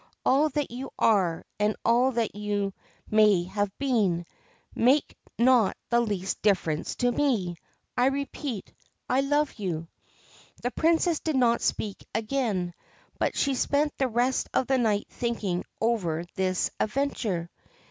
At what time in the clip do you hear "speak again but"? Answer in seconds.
11.61-13.37